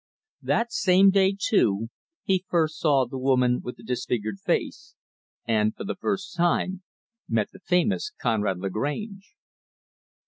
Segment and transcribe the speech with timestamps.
[0.41, 1.91] That same day, too,
[2.23, 4.95] he first saw the woman with the disfigured face,
[5.45, 6.81] and, for the first time,
[7.29, 9.35] met the famous Conrad Lagrange.